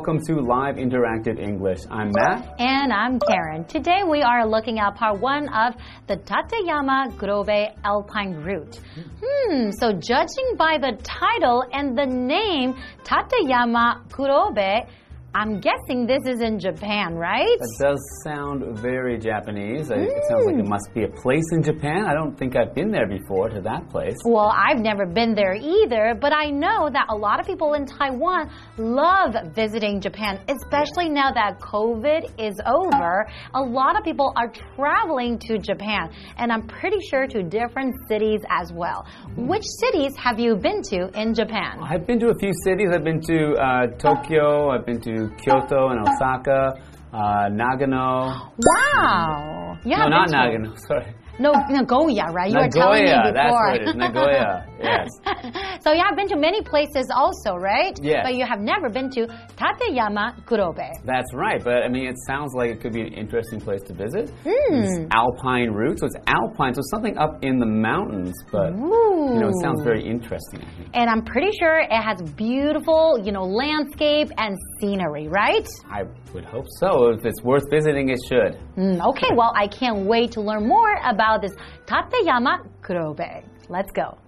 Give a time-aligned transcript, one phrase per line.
[0.00, 1.80] welcome to Live Interactive English.
[1.90, 2.54] I'm Matt.
[2.58, 3.66] And I'm Karen.
[3.66, 5.74] Today we are looking at part one of
[6.06, 8.80] the Tateyama Kurobe Alpine Route.
[9.22, 14.88] Hmm, so judging by the title and the name Tateyama Kurobe,
[15.32, 17.46] I'm guessing this is in Japan, right?
[17.60, 19.88] That does sound very Japanese.
[19.90, 22.04] It- It sounds like it must be a place in Japan.
[22.04, 24.16] I don't think I've been there before to that place.
[24.24, 27.86] Well, I've never been there either, but I know that a lot of people in
[27.86, 33.28] Taiwan love visiting Japan, especially now that COVID is over.
[33.54, 38.40] A lot of people are traveling to Japan, and I'm pretty sure to different cities
[38.50, 39.06] as well.
[39.36, 41.78] Which cities have you been to in Japan?
[41.82, 42.88] I've been to a few cities.
[42.92, 46.72] I've been to uh, Tokyo, I've been to Kyoto and Osaka,
[47.12, 48.50] uh, Nagano.
[48.58, 49.76] Wow!
[49.84, 51.14] You No, not Nagano, sorry.
[51.40, 52.50] No, Nagoya, right?
[52.52, 53.32] You were telling me Nagoya, before.
[53.32, 53.94] that's what it is.
[53.96, 55.08] Nagoya, yes.
[55.84, 57.96] so you have been to many places also, right?
[58.02, 58.20] Yes.
[58.24, 60.88] But you have never been to Tateyama Kurobe.
[61.06, 63.94] That's right, but I mean, it sounds like it could be an interesting place to
[63.94, 64.30] visit.
[64.44, 69.48] It's alpine route, so it's alpine, so something up in the mountains, but you know,
[69.48, 70.60] it sounds very interesting.
[70.92, 75.66] And I'm pretty sure it has beautiful, you know, landscape and scenery, right?
[75.90, 76.02] I
[76.34, 77.08] would hope so.
[77.16, 78.58] If it's worth visiting, it should.
[78.76, 81.52] Mm, okay, well, I can't wait to learn more about this
[81.86, 83.44] Tateyama Kurobe.
[83.68, 84.18] Let's go.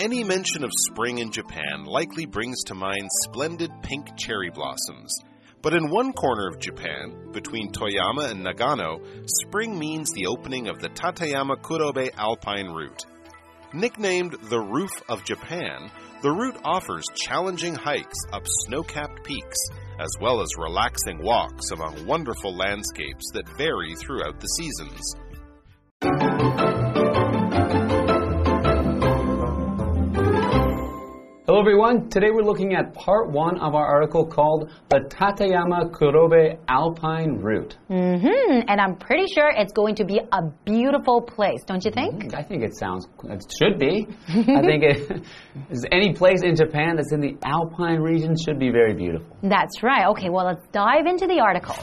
[0.00, 5.12] Any mention of spring in Japan likely brings to mind splendid pink cherry blossoms.
[5.60, 9.04] But in one corner of Japan, between Toyama and Nagano,
[9.42, 13.04] spring means the opening of the Tateyama Kurobe Alpine Route.
[13.74, 15.90] Nicknamed the Roof of Japan,
[16.22, 19.58] the route offers challenging hikes up snow capped peaks,
[19.98, 26.37] as well as relaxing walks among wonderful landscapes that vary throughout the seasons.
[31.48, 32.10] Hello, everyone.
[32.10, 37.74] Today we're looking at part one of our article called The Tateyama Kurobe Alpine Route.
[37.88, 42.34] hmm And I'm pretty sure it's going to be a beautiful place, don't you think?
[42.34, 44.06] I think it sounds, it should be.
[44.28, 45.22] I think it,
[45.70, 49.34] is any place in Japan that's in the alpine region should be very beautiful.
[49.42, 50.06] That's right.
[50.08, 51.76] Okay, well, let's dive into the article.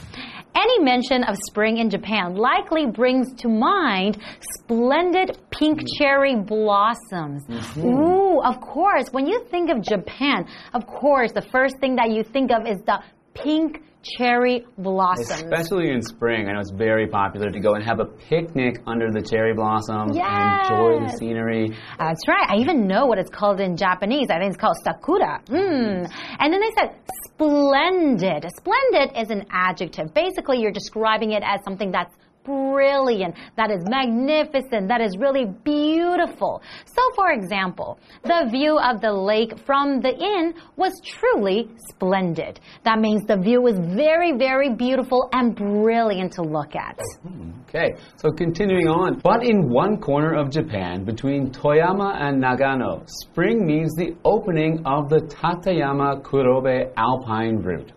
[0.55, 4.17] Any mention of spring in Japan likely brings to mind
[4.59, 5.97] splendid pink mm-hmm.
[5.97, 7.43] cherry blossoms.
[7.45, 7.87] Mm-hmm.
[7.87, 12.23] Ooh, of course, when you think of Japan, of course, the first thing that you
[12.23, 12.99] think of is the
[13.33, 13.81] pink
[14.17, 15.41] cherry blossoms.
[15.41, 19.11] Especially in spring, I know it's very popular to go and have a picnic under
[19.11, 21.75] the cherry blossoms and enjoy the scenery.
[21.97, 22.47] That's right.
[22.49, 24.27] I even know what it's called in Japanese.
[24.29, 25.41] I think it's called sakura.
[25.47, 26.09] Mm.
[26.39, 26.95] And then they said
[27.25, 28.45] splendid.
[28.57, 30.13] Splendid is an adjective.
[30.13, 32.13] Basically, you're describing it as something that's
[32.45, 36.61] brilliant, that is magnificent, that is really beautiful.
[36.85, 42.59] So, for example, the view of the lake from the inn was truly splendid.
[42.83, 46.99] That means the view was very, very beautiful and brilliant to look at.
[47.23, 49.19] Hmm, okay, so continuing on.
[49.23, 55.09] But in one corner of Japan, between Toyama and Nagano, spring means the opening of
[55.09, 57.91] the Tateyama Kurobe Alpine Route.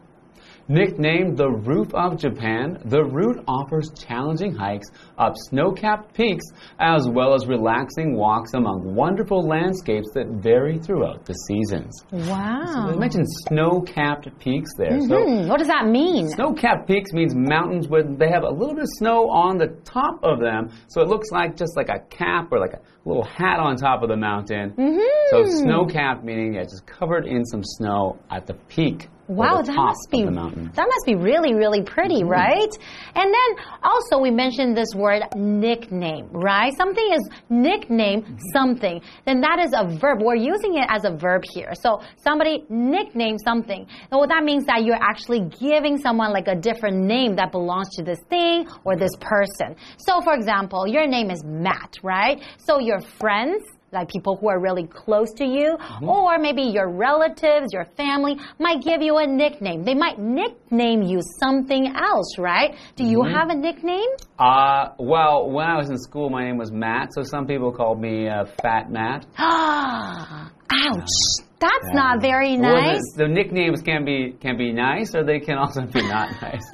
[0.69, 6.45] Nicknamed the Roof of Japan, the route offers challenging hikes up snow capped peaks
[6.79, 12.05] as well as relaxing walks among wonderful landscapes that vary throughout the seasons.
[12.13, 12.89] Wow.
[12.91, 15.01] They mentioned snow capped peaks there.
[15.01, 16.29] So Hmm, what does that mean?
[16.29, 20.23] Snow-capped peaks means mountains where they have a little bit of snow on the top
[20.23, 23.59] of them, so it looks like just like a cap or like a little hat
[23.59, 24.71] on top of the mountain.
[24.73, 25.01] Mm-hmm.
[25.31, 29.09] So snow-capped meaning yeah, just covered in some snow at the peak.
[29.29, 30.71] Wow, that must be of the mountain.
[30.75, 32.31] that must be really really pretty, mm-hmm.
[32.31, 32.71] right?
[33.15, 36.73] And then also we mentioned this word nickname, right?
[36.77, 38.37] Something is nickname mm-hmm.
[38.53, 40.21] something, then that is a verb.
[40.23, 41.73] We're using it as a verb here.
[41.75, 43.87] So somebody nicknamed something.
[44.11, 48.03] Well, that means that you're actually giving someone like a different name that belongs to
[48.03, 49.77] this thing or this person.
[49.99, 52.43] So for example, your name is Matt, right?
[52.59, 53.63] So your friends
[53.93, 58.83] like people who are really close to you, or maybe your relatives, your family might
[58.83, 59.85] give you a nickname.
[59.85, 62.75] They might nickname you something else, right?
[62.97, 64.09] Do you have a nickname?
[64.39, 68.01] Uh, well, when I was in school, my name was Matt, so some people called
[68.01, 69.27] me uh, Fat Matt.
[69.39, 71.48] Ah, ouch.
[71.61, 73.03] That's not very Well, the- nice.
[73.17, 76.65] the, nicknames can be can be nice, or they can also be not nice.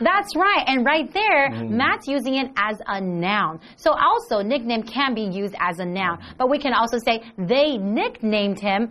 [0.00, 0.64] That's right.
[0.66, 1.76] And right there, Mm-hmm.
[1.76, 3.60] Matt's using it as a noun.
[3.76, 6.18] So also, nickname can be used as a noun.
[6.38, 8.90] But we can also say they nicknamed him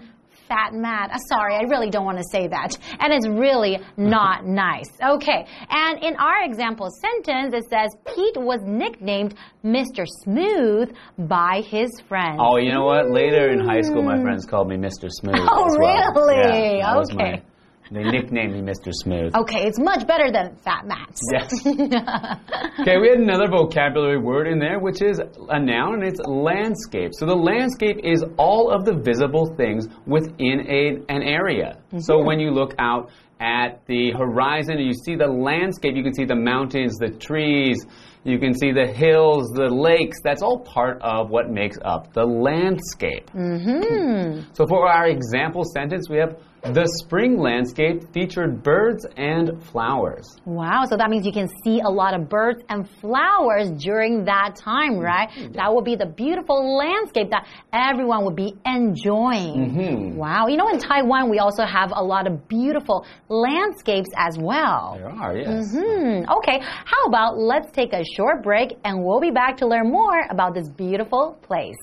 [0.50, 1.12] fat Matt.
[1.12, 2.78] Uh, sorry, I really don't want to say that.
[3.00, 4.90] And it's really not nice.
[5.02, 10.04] Okay, and in our example sentence, it says Pete was nicknamed Mr.
[10.24, 12.40] Smooth by his friends.
[12.42, 13.10] Oh, you know what?
[13.12, 15.08] Later in high school, my friends called me Mr.
[15.10, 15.36] Smooth.
[15.38, 16.28] Oh, as well.
[16.28, 16.78] really?
[16.80, 17.44] Yeah, Okay.
[17.92, 18.92] They nicknamed me Mr.
[18.92, 19.36] Smooth.
[19.36, 21.18] Okay, it's much better than fat Matt.
[21.32, 21.54] Yes.
[22.82, 27.12] Okay, we had another vocabulary word in there, which is a noun, and it's landscape.
[27.14, 31.78] So the landscape is all of the visible things within a, an area.
[32.00, 32.28] So mm-hmm.
[32.28, 36.26] when you look out at the horizon and you see the landscape, you can see
[36.26, 37.86] the mountains, the trees,
[38.24, 40.18] you can see the hills, the lakes.
[40.24, 43.30] That's all part of what makes up the landscape.
[43.32, 44.52] Mm-hmm.
[44.54, 50.28] So for our example sentence, we have the spring landscape featured birds and flowers.
[50.46, 54.56] Wow, so that means you can see a lot of birds and flowers during that
[54.56, 55.30] time, right?
[55.54, 60.18] That would be the beautiful landscape that everyone would be enjoying.
[60.18, 64.96] Wow, you know, in Taiwan, we also have a lot of beautiful landscapes as well.
[64.98, 65.72] There are, yes.
[65.72, 69.91] Hmm, okay, how about let's take a short break and we'll be back to learn
[69.91, 71.75] more about this beautiful place.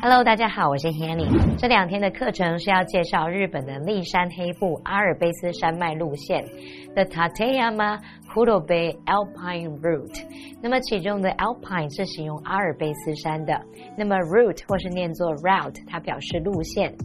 [0.00, 1.28] Hello，大家好，我是 Hanny。
[1.58, 6.44] 这两天的课程是要介绍日本的立山黑部阿尔卑斯山脉路线，
[6.94, 7.98] The Tateyama
[8.33, 10.25] Kurobe Alpine Route。
[10.59, 13.53] 那么其中的 Alpine 是形容阿尔卑斯山的，
[13.95, 16.95] 那么 Route 或是念作 Route，它表示路线。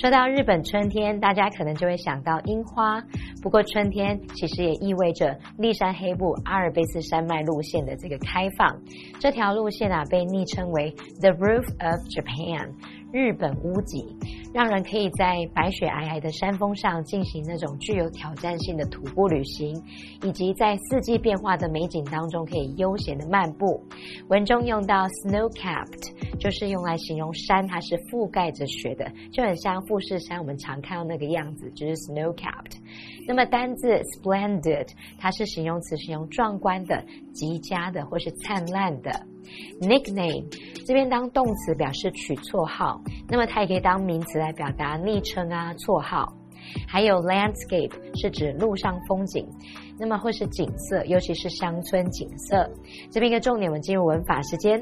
[0.00, 3.02] 说到日本春天，大家可能就会想到樱花，
[3.42, 8.80] 不过春天其实也意味着立山黑部阿尔卑斯山脉路线的这个开放。
[9.18, 12.68] 这条路线啊，被昵称为 The Roof of Japan。
[13.10, 14.04] 日本屋脊，
[14.52, 19.80] 让人可以在白雪皑皑的山峰上进行那种具有挑战性的徒步旅行，
[20.22, 23.82] 以及在四季变化的美景当中可以悠闲的漫步。
[24.28, 32.78] 文中用到 snow-capped，就是用来形容山它是覆盖着雪的，就很像富士山我们常看到那个样子，就是 snow-capped。
[33.26, 39.10] 那么单字 splendid，它是形容词，形容壮观的、极佳的或是灿烂的。
[39.80, 40.44] Nickname
[40.86, 46.32] 这边当动词表示取绰号，那么它也可以当名词来表达昵称啊、绰号。
[46.86, 49.46] 还有 landscape 是指路上风景，
[49.98, 52.68] 那么或是景色，尤其是乡村景色。
[53.10, 54.78] 这边一个重点，我们进入文法时间。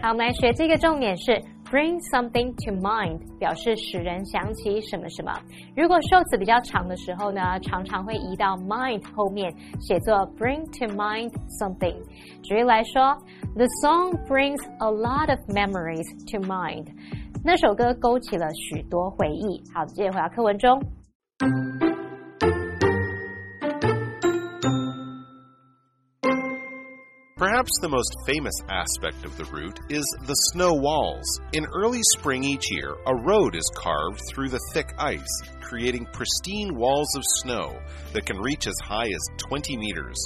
[0.00, 1.32] 好，我们来学这个重点是
[1.70, 5.32] bring something to mind，表示使人想起什么什么。
[5.76, 11.96] 如果受词比较长的时候呢，常常会移到 mind 后面，写作 bring to mind something。
[12.42, 13.14] 举例来说
[13.56, 16.86] ，The song brings a lot of memories to mind。
[17.43, 19.61] 那首歌勾起了许多回忆。
[19.73, 20.81] 好，接着回到课文中。
[27.37, 31.25] Perhaps the most famous aspect of the route is the snow walls.
[31.51, 35.21] In early spring each year, a road is carved through the thick ice,
[35.61, 37.77] creating pristine walls of snow
[38.13, 40.17] that can reach as high as 20 meters.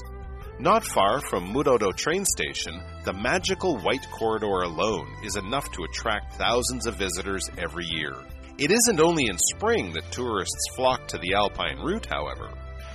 [0.60, 6.34] Not far from Murodo train station, the magical white corridor alone is enough to attract
[6.34, 8.14] thousands of visitors every year.
[8.56, 12.50] It isn't only in spring that tourists flock to the Alpine route, however.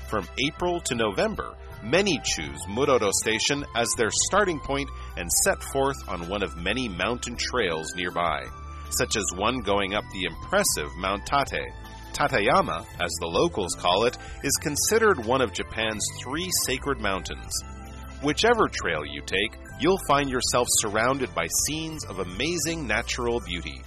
[0.07, 5.97] From April to November, many choose Murodo Station as their starting point and set forth
[6.07, 8.45] on one of many mountain trails nearby,
[8.91, 11.73] such as one going up the impressive Mount Tate.
[12.13, 17.53] Tateyama, as the locals call it, is considered one of Japan's three sacred mountains.
[18.21, 23.81] Whichever trail you take, you'll find yourself surrounded by scenes of amazing natural beauty.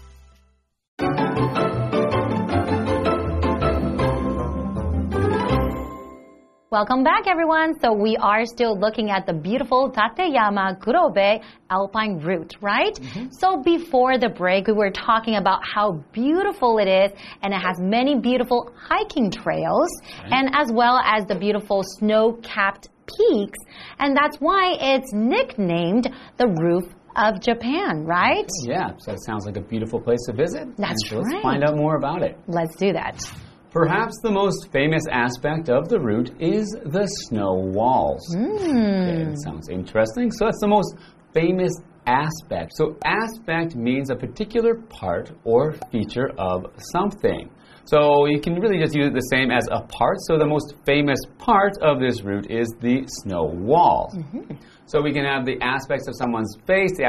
[6.72, 7.78] Welcome back, everyone.
[7.80, 12.94] So we are still looking at the beautiful Tateyama Kurobe Alpine route, right?
[12.94, 13.26] Mm-hmm.
[13.30, 17.12] So before the break, we were talking about how beautiful it is,
[17.42, 19.90] and it has many beautiful hiking trails,
[20.24, 22.88] and as well as the beautiful snow-capped
[23.18, 23.58] peaks,
[23.98, 26.84] and that's why it's nicknamed the roof
[27.16, 28.48] of Japan, right?
[28.64, 30.74] Yeah, so it sounds like a beautiful place to visit.
[30.78, 32.38] That's so let's find out more about it.
[32.48, 33.20] Let's do that.
[33.72, 38.20] Perhaps the most famous aspect of the route is the snow walls.
[38.34, 38.56] Hmm.
[38.56, 40.30] Okay, sounds interesting.
[40.30, 40.94] So that's the most
[41.32, 41.72] famous
[42.06, 42.72] aspect.
[42.74, 47.48] So, aspect means a particular part or feature of something.
[47.84, 50.16] So, you can really just use it the same as a part.
[50.26, 54.14] So, the most famous part of this route is the snow walls.
[54.14, 54.56] Mm -hmm.
[54.86, 57.06] So, we can have the aspects of someone's face, the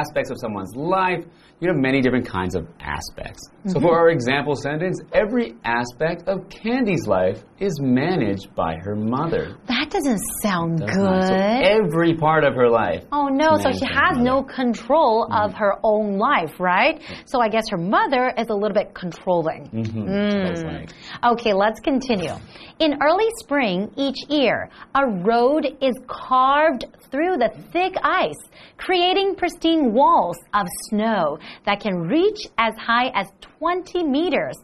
[0.00, 1.24] aspects of someone's life.
[1.60, 2.62] You have many different kinds of
[2.98, 3.42] aspects.
[3.44, 3.70] Mm -hmm.
[3.72, 5.46] So, for our example sentence, every
[5.80, 7.38] aspect of Candy's life
[7.68, 9.44] is managed by her mother.
[9.90, 11.24] That doesn't sound good.
[11.24, 13.02] So every part of her life.
[13.10, 17.00] Oh no, so she has no control mm of her own life, right?
[17.24, 19.62] So I guess her mother is a little bit controlling.
[19.72, 20.04] Mm -hmm.
[20.08, 21.32] mm.
[21.32, 22.34] Okay, let's continue.
[22.78, 24.56] In early spring each year,
[25.00, 27.94] a road is carved through the thick
[28.24, 28.42] ice,
[28.86, 33.26] creating pristine walls of snow that can reach as high as
[33.58, 34.56] 20 meters.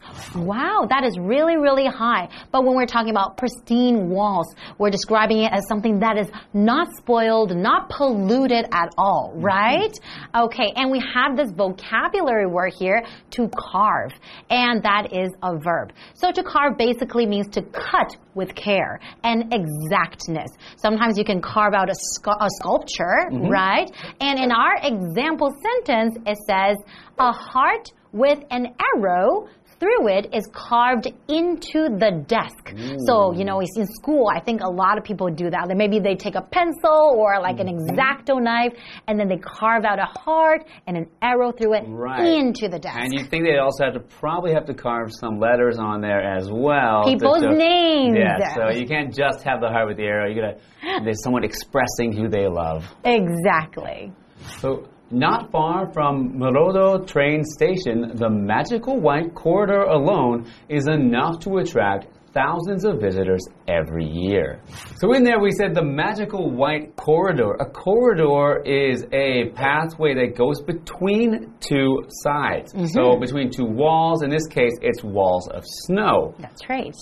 [0.51, 2.25] Wow, that is really, really high.
[2.51, 4.47] But when we're talking about pristine walls,
[4.79, 9.93] we're describing it as something that is not spoiled, not polluted at all, right?
[10.35, 14.13] Okay, and we have this vocabulary word here to carve,
[14.49, 15.93] and that is a verb.
[16.15, 20.49] So to carve basically means to cut with care and exactness.
[20.77, 21.97] Sometimes you can carve out a,
[22.39, 23.49] a sculpture, mm -hmm.
[23.49, 23.89] right?
[24.19, 26.75] And in our example sentence, it says,
[27.17, 29.47] a heart with an arrow
[29.79, 32.73] through it is carved into the desk.
[32.73, 32.97] Ooh.
[33.05, 35.67] So, you know, in school, I think a lot of people do that.
[35.75, 37.99] Maybe they take a pencil or like an mm-hmm.
[37.99, 38.73] X-Acto knife
[39.07, 42.25] and then they carve out a heart and an arrow through it right.
[42.25, 42.97] into the desk.
[42.99, 46.21] And you think they also have to probably have to carve some letters on there
[46.21, 47.03] as well.
[47.05, 48.17] People's names.
[48.17, 50.27] Yeah, so you can't just have the heart with the arrow.
[50.29, 52.85] You gotta, there's someone expressing who they love.
[53.03, 54.11] Exactly.
[54.59, 61.57] So, not far from Murodo train station, the magical white corridor alone is enough to
[61.57, 64.61] attract thousands of visitors every year.
[64.97, 67.53] So in there we said the magical white corridor.
[67.59, 72.73] A corridor is a pathway that goes between two sides.
[72.73, 72.93] Mm -hmm.
[72.95, 76.33] So between two walls, in this case it's walls of snow.
[76.45, 76.95] That's right.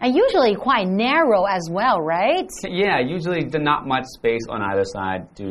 [0.00, 2.50] And usually quite narrow as well, right?
[2.84, 5.44] Yeah, usually not much space on either side to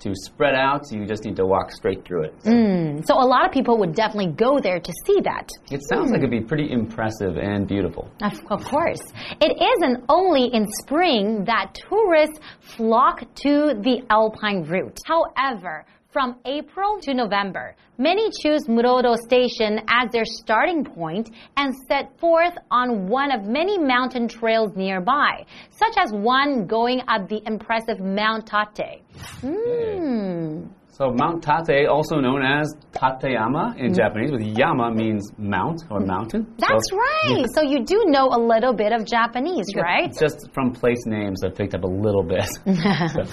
[0.00, 2.34] to spread out, you just need to walk straight through it.
[2.42, 2.50] So.
[2.50, 5.48] Mm, so a lot of people would definitely go there to see that.
[5.70, 6.12] It sounds mm.
[6.12, 8.10] like it'd be pretty impressive and beautiful.
[8.22, 9.00] Of, of course.
[9.40, 14.98] It isn't only in spring that tourists flock to the alpine route.
[15.06, 15.86] However,
[16.16, 17.76] from April to November.
[17.98, 23.76] Many choose Murodo Station as their starting point and set forth on one of many
[23.76, 29.02] mountain trails nearby, such as one going up the impressive Mount Tate.
[29.42, 30.70] Mm.
[30.88, 33.94] So Mount Tate, also known as Tateyama in mm.
[33.94, 36.46] Japanese, with Yama means mount or mountain.
[36.56, 37.40] That's so, right.
[37.40, 37.44] Yeah.
[37.54, 40.16] So you do know a little bit of Japanese, yeah, right?
[40.18, 42.46] Just from place names, I've picked up a little bit.
[42.64, 43.24] so,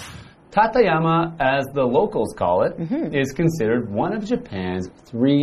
[0.54, 3.20] Tateyama, as the locals call it, mm -hmm.
[3.22, 5.42] is considered one of Japan's three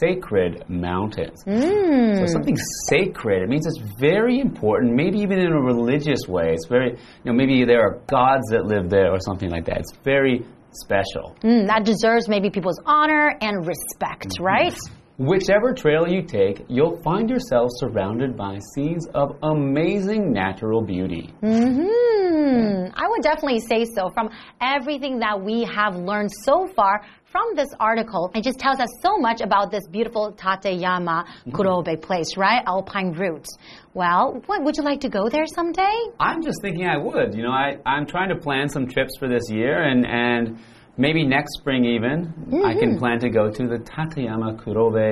[0.00, 1.38] sacred mountains.
[1.46, 2.18] Mm.
[2.18, 2.58] So something
[2.92, 6.46] sacred, it means it's very important, maybe even in a religious way.
[6.56, 6.90] It's very,
[7.20, 9.78] you know, maybe there are gods that live there or something like that.
[9.84, 10.36] It's very
[10.84, 11.26] special.
[11.42, 14.52] Mm, that deserves maybe people's honor and respect, -hmm.
[14.52, 14.78] right?
[15.20, 21.30] Whichever trail you take, you'll find yourself surrounded by scenes of amazing natural beauty.
[21.42, 22.86] Mm hmm.
[22.94, 24.08] I would definitely say so.
[24.14, 24.30] From
[24.62, 29.18] everything that we have learned so far from this article, it just tells us so
[29.18, 31.50] much about this beautiful Tateyama mm-hmm.
[31.50, 32.62] Kurobe place, right?
[32.66, 33.46] Alpine route.
[33.92, 35.98] Well, what, would you like to go there someday?
[36.18, 37.34] I'm just thinking I would.
[37.34, 40.58] You know, I, I'm trying to plan some trips for this year and, and
[41.04, 42.70] maybe next spring even, mm -hmm.
[42.70, 42.98] I can mm-hmm.
[43.02, 45.08] plan to go to the Tateyama Kurobe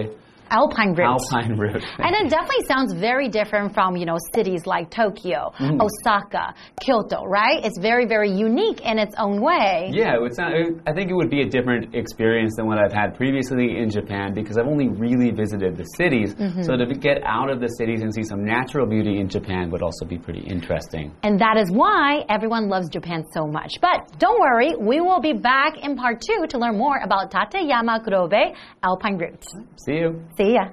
[0.50, 1.20] Alpine route.
[1.20, 1.82] Alpine route.
[1.98, 5.80] and it definitely sounds very different from, you know, cities like Tokyo, mm.
[5.80, 7.64] Osaka, Kyoto, right?
[7.64, 9.90] It's very, very unique in its own way.
[9.92, 12.92] Yeah, it would sound, I think it would be a different experience than what I've
[12.92, 16.34] had previously in Japan because I've only really visited the cities.
[16.34, 16.62] Mm -hmm.
[16.62, 19.82] So to get out of the cities and see some natural beauty in Japan would
[19.88, 21.04] also be pretty interesting.
[21.26, 22.04] And that is why
[22.36, 23.72] everyone loves Japan so much.
[23.86, 27.94] But don't worry, we will be back in part two to learn more about Tateyama
[28.04, 28.42] Kurobe
[28.82, 29.44] Alpine route.
[29.84, 30.08] See you.
[30.38, 30.72] See ya.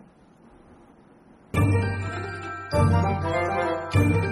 [3.94, 4.25] À?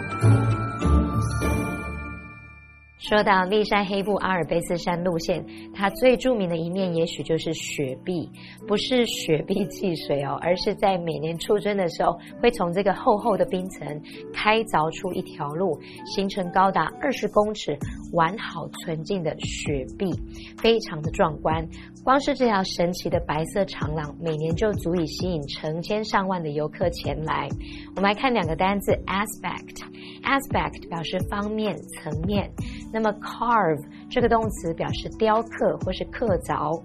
[3.03, 8.29] 说到立山黑布阿尔卑斯山路线，它最著名的一面也许就是雪碧，
[8.65, 14.01] 不是雪碧汽水哦，而是在每年初春的时候，会从这个厚厚的冰层
[14.33, 17.77] 开凿出一条路，形成高达二十公尺、
[18.13, 20.09] 完好纯净的雪碧，
[20.57, 21.67] 非常的壮观。
[22.05, 27.49] 光是这条神奇的白色长廊，每年就足以吸引成千上万的游客前来。
[27.97, 32.49] 我们来看两个单字：aspect，aspect 表示方面、层面。
[32.93, 36.81] 那么 carve 这个动词表示雕刻或是刻凿。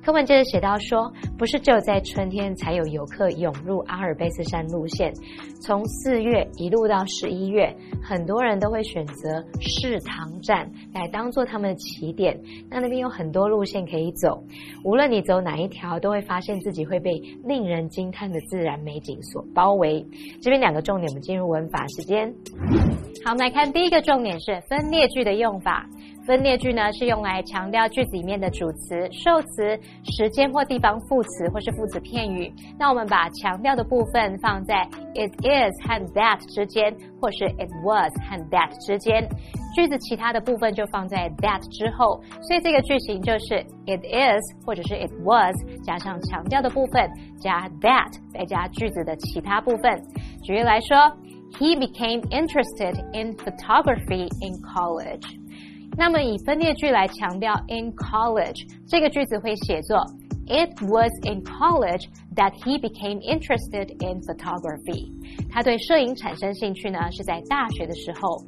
[0.00, 5.12] 课文接着写到说，不是只有在春天才有游客涌入阿尔卑斯山路线，
[5.60, 12.40] 从四月一路到十一月，很多人都会选择试堂站来当做他们的起点。
[12.70, 14.42] 那那边有很多路线可以走，
[14.84, 17.12] 无论你走哪一条，都会发现自己会被
[17.44, 20.06] 令人惊叹的自然美景所包围。
[20.40, 22.32] 这边两个重点，我们进入文法时间。
[23.24, 25.86] 好，我们来看第一个重点是分列句的用用法。
[26.26, 32.52] 分列句呢是用来强调句子里面的主词、受词、时间或地方副词或是副词片语。
[32.78, 39.26] 那我们把强调的部分放在 it is 和 that 之间，或是 it was 和 that 之间。
[39.74, 42.20] 句子其他的部分就放在 that 之后。
[42.42, 49.98] 所以这个句型就是 it is 或者是 it was 加上强调的部分，加 that 再加句子的其他部分。
[50.42, 50.96] 举例来说
[51.59, 55.23] ，He became interested in photography in college。
[55.95, 60.03] 那么以分列句来强调 in college 这个句子会写作
[60.47, 65.11] It was in college that he became interested in photography。
[65.49, 68.43] 他对摄影产生兴趣呢，是在大学的时候。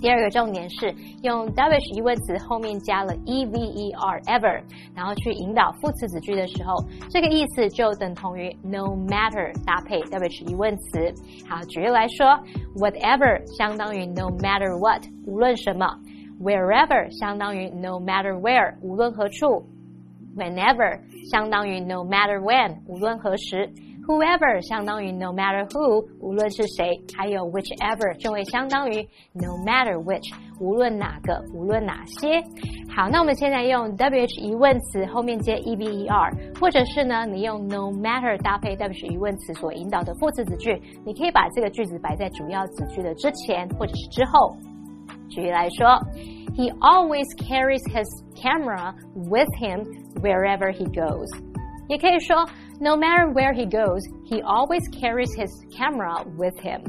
[0.00, 4.62] 第二个重点是用 which 疑问词后面加了 ever ever，
[4.94, 6.74] 然后去引导副词子句的时候，
[7.10, 11.12] 这个意思就等同于 no matter 搭配 which 疑问词。
[11.48, 12.26] 好，举例来说
[12.76, 15.86] ，whatever 相当于 no matter what，无论什么。
[16.38, 19.64] Wherever 相当于 no matter where，无论何处。
[20.36, 21.00] Whenever
[21.30, 23.70] 相当于 no matter when，无论何时。
[24.07, 26.99] Whoever 相当于 no matter who，无论是谁。
[27.15, 32.41] 还有 whichever 就会相当于 no matter which，无论哪个，无论哪些。
[32.89, 44.57] 好，那我们现在用 wh 疑问词后面接 ever，或者是呢，你用 no matter 搭配 wh 疑问词所引导的副词子句，你可以把这个句子摆在主要子句的之前或者是之后。
[45.29, 45.87] 举例来说，
[46.55, 49.85] He always carries his camera with him
[50.21, 51.29] wherever he goes。
[51.87, 52.45] 也可以说
[52.79, 56.83] ，No matter where he goes, he always carries his camera with him。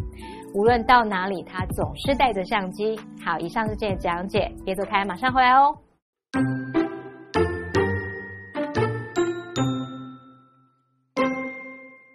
[0.55, 2.99] 无论到哪里，他总是带着相机。
[3.25, 5.79] 好，以上是这讲解，别走开，马上回来哦。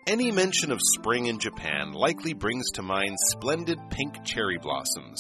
[0.10, 5.18] Any mention of spring in Japan likely brings to mind splendid pink cherry blossoms.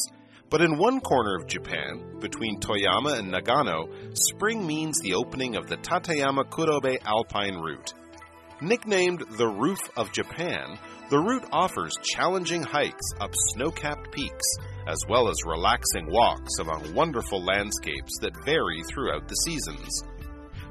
[0.49, 5.67] But in one corner of Japan, between Toyama and Nagano, spring means the opening of
[5.67, 7.93] the Tateyama Kurobe Alpine Route.
[8.62, 10.78] Nicknamed the Roof of Japan,
[11.10, 14.46] the route offers challenging hikes up snow capped peaks,
[14.86, 20.04] as well as relaxing walks among wonderful landscapes that vary throughout the seasons.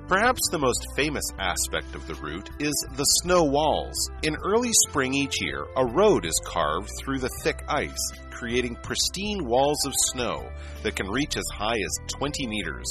[0.08, 4.10] Perhaps the most famous aspect of the route is the snow walls.
[4.24, 9.44] In early spring each year, a road is carved through the thick ice, creating pristine
[9.44, 10.50] walls of snow
[10.84, 12.88] that can reach as high as 20 meters.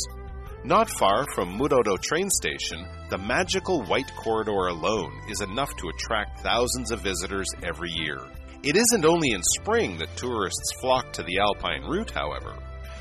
[0.65, 6.41] Not far from Murodo train station, the magical white corridor alone is enough to attract
[6.41, 8.19] thousands of visitors every year.
[8.63, 12.59] It isn't only in spring that tourists flock to the Alpine route, however.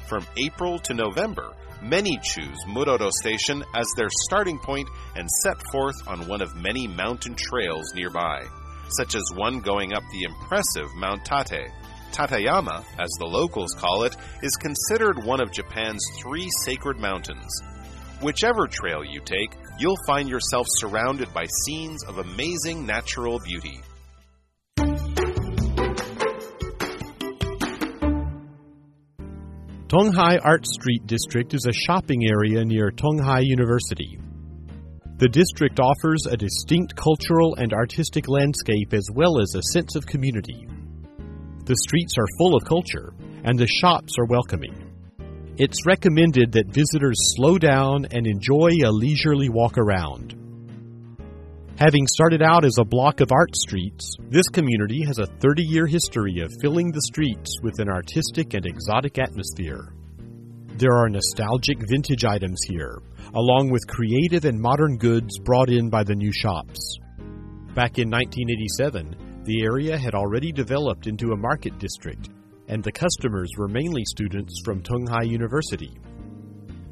[0.07, 6.07] From April to November, many choose Murodo Station as their starting point and set forth
[6.07, 8.41] on one of many mountain trails nearby,
[8.97, 11.69] such as one going up the impressive Mount Tate.
[12.11, 17.49] Tateyama, as the locals call it, is considered one of Japan's three sacred mountains.
[18.21, 23.81] Whichever trail you take, you'll find yourself surrounded by scenes of amazing natural beauty.
[29.87, 34.19] Tunghai Art Street District is a shopping area near Tunghai University.
[35.17, 40.05] The district offers a distinct cultural and artistic landscape as well as a sense of
[40.05, 40.67] community.
[41.69, 44.73] The streets are full of culture, and the shops are welcoming.
[45.57, 50.33] It's recommended that visitors slow down and enjoy a leisurely walk around.
[51.77, 55.85] Having started out as a block of art streets, this community has a 30 year
[55.85, 59.93] history of filling the streets with an artistic and exotic atmosphere.
[60.69, 62.97] There are nostalgic vintage items here,
[63.35, 66.97] along with creative and modern goods brought in by the new shops.
[67.75, 72.29] Back in 1987, the area had already developed into a market district,
[72.67, 75.97] and the customers were mainly students from Tunghai University.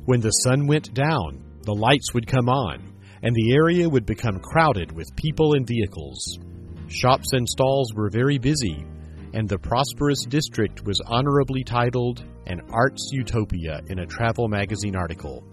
[0.06, 4.40] When the sun went down, the lights would come on, and the area would become
[4.40, 6.40] crowded with people and vehicles.
[6.88, 8.84] Shops and stalls were very busy,
[9.36, 15.44] and the prosperous district was honorably titled an Arts Utopia in a travel magazine article.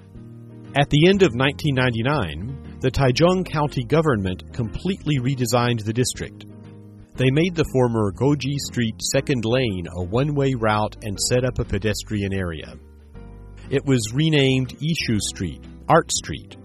[0.74, 6.46] At the end of 1999, the Taichung County government completely redesigned the district.
[7.16, 11.60] They made the former Goji Street second lane a one way route and set up
[11.60, 12.74] a pedestrian area.
[13.70, 16.56] it was renamed Ishu Street, Art Street,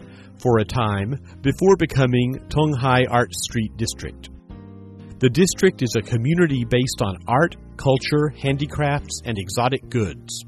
[0.42, 4.30] for a time before becoming Tunghai Art Street District.
[5.20, 10.44] The district is a community based on art, culture, handicrafts, and exotic goods.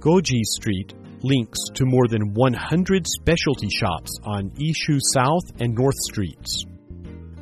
[0.00, 6.64] Goji Street links to more than 100 specialty shops on Ishu South and North Streets.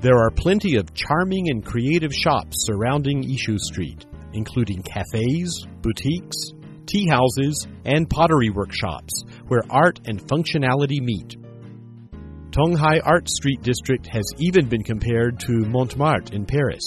[0.03, 6.37] There are plenty of charming and creative shops surrounding Ishu Street, including cafes, boutiques,
[6.87, 11.37] tea houses, and pottery workshops where art and functionality meet.
[12.51, 16.83] Tunghai Art Street District has even been compared to Montmartre in Paris.